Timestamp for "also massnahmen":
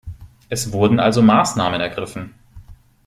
0.99-1.79